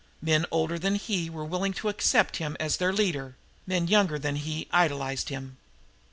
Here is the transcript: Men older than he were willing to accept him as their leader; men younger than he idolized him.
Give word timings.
Men 0.19 0.47
older 0.49 0.79
than 0.79 0.95
he 0.95 1.29
were 1.29 1.45
willing 1.45 1.73
to 1.73 1.87
accept 1.87 2.37
him 2.37 2.57
as 2.59 2.77
their 2.77 2.91
leader; 2.91 3.35
men 3.67 3.87
younger 3.87 4.17
than 4.17 4.37
he 4.37 4.67
idolized 4.71 5.29
him. 5.29 5.57